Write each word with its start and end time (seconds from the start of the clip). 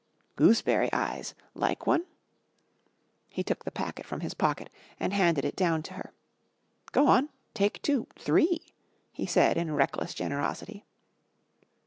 "Gooseberry 0.35 0.91
Eyes. 0.91 1.35
Like 1.53 1.85
one?" 1.85 2.07
He 3.29 3.43
took 3.43 3.65
the 3.65 3.71
packet 3.71 4.03
from 4.07 4.21
his 4.21 4.33
pocket 4.33 4.71
and 4.99 5.13
handed 5.13 5.45
it 5.45 5.55
down 5.55 5.83
to 5.83 5.93
her. 5.93 6.11
"Go 6.91 7.05
on. 7.07 7.29
Take 7.53 7.79
two 7.83 8.07
three," 8.17 8.73
he 9.11 9.27
said 9.27 9.57
in 9.57 9.75
reckless 9.75 10.15
generosity. 10.15 10.85